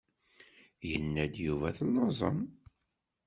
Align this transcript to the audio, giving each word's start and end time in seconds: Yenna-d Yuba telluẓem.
Yenna-d 0.89 1.33
Yuba 1.45 1.69
telluẓem. 1.77 2.39